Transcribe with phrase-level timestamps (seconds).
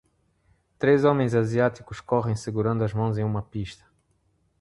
[0.79, 3.85] Três homens asiáticos correm segurando as mãos em uma pista.